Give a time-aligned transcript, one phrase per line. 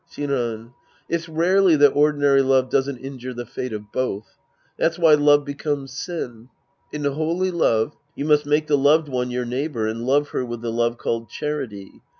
[0.11, 0.73] Shinran.
[1.07, 4.35] It's rarely that ordinary love doesn't injure the fate of both.
[4.75, 6.49] That's why love becomes sin.
[6.91, 10.61] In holy love, you must make the loved one your neighbor and love her with
[10.61, 12.01] the love called charity.